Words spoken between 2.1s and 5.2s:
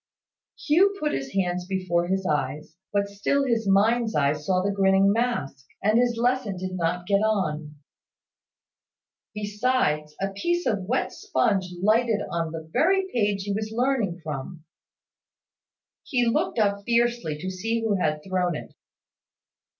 eyes; but still his mind's eye saw the grinning